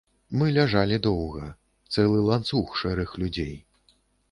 [0.41, 1.51] Мы ляжалі доўга,
[1.93, 3.55] цэлы ланцуг шэрых людзей.